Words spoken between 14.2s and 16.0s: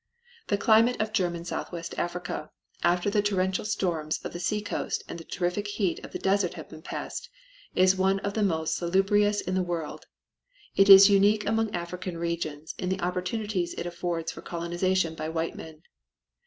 for colonization by white men.